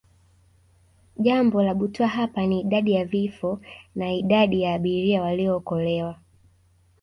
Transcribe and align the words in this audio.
Jambo 1.17 1.63
la 1.63 1.73
butwaa 1.75 2.07
hapa 2.07 2.45
ni 2.45 2.59
Idadi 2.59 2.91
ya 2.91 3.05
vifo 3.05 3.59
na 3.95 4.13
idadi 4.13 4.61
ya 4.61 4.73
abiria 4.73 5.21
waliookolewa 5.21 6.17